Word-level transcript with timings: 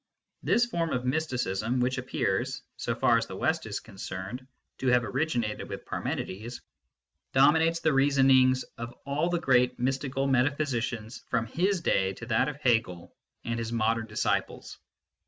This 0.41 0.65
form 0.65 0.93
of 0.93 1.05
mysticism, 1.05 1.79
which 1.79 1.99
appears, 1.99 2.63
so 2.75 2.95
far 2.95 3.19
as 3.19 3.27
the 3.27 3.35
West 3.35 3.67
is 3.67 3.79
con 3.79 3.97
cerned, 3.97 4.47
to 4.79 4.87
have 4.87 5.03
originated 5.03 5.69
with 5.69 5.85
Parmenides, 5.85 6.59
dominates 7.33 7.81
the 7.81 7.93
reasonings 7.93 8.63
of 8.79 8.93
all 9.05 9.29
the 9.29 9.37
great 9.39 9.77
mystical 9.77 10.25
metaphysicians 10.25 11.19
from 11.29 11.45
his 11.45 11.81
day 11.81 12.13
to 12.13 12.25
that 12.25 12.49
of 12.49 12.55
Hegel 12.55 13.15
and 13.45 13.59
his 13.59 13.71
modern 13.71 14.07
disciples. 14.07 14.79